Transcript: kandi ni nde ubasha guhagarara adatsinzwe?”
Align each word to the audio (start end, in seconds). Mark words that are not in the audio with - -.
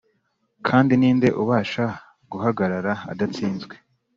kandi 0.67 0.93
ni 0.99 1.09
nde 1.15 1.29
ubasha 1.41 1.85
guhagarara 2.31 2.93
adatsinzwe?” 3.11 3.75